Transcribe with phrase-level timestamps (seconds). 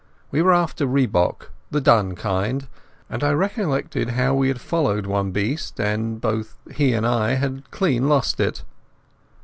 [0.31, 2.67] We were after rhebok, the dun kind,
[3.07, 7.69] and I recollected how we had followed one beast, and both he and I had
[7.69, 8.63] clean lost it.